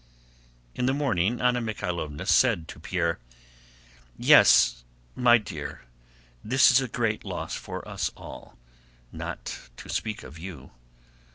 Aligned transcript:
In 0.73 0.87
the 0.87 0.95
morning 0.95 1.39
Anna 1.39 1.61
Mikháylovna 1.61 2.25
said 2.27 2.67
to 2.69 2.79
Pierre: 2.79 3.19
"Yes, 4.17 4.83
my 5.15 5.37
dear, 5.37 5.81
this 6.43 6.71
is 6.71 6.81
a 6.81 6.87
great 6.87 7.23
loss 7.23 7.53
for 7.53 7.87
us 7.87 8.09
all, 8.17 8.57
not 9.11 9.69
to 9.77 9.89
speak 9.89 10.23
of 10.23 10.39
you. 10.39 10.71